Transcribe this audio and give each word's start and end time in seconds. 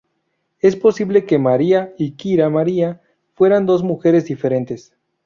Es 0.61 0.75
posible 0.75 1.25
que 1.25 1.37
María 1.37 1.93
y 1.95 2.13
Kira 2.13 2.49
María 2.49 3.03
fueran 3.35 3.67
dos 3.67 3.83
mujeres 3.83 4.25
diferentes. 4.25 4.95